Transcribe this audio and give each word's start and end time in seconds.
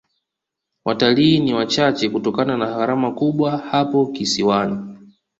watalii 0.85 1.39
ni 1.39 1.53
wachache 1.53 2.09
kutokana 2.09 2.57
na 2.57 2.65
gharama 2.65 3.11
kubwa 3.15 3.57
hapo 3.57 4.05
kisiwani 4.07 4.97